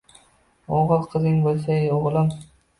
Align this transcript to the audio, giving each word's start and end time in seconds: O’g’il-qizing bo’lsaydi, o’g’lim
O’g’il-qizing 0.77 1.37
bo’lsaydi, 1.45 1.95
o’g’lim 2.01 2.37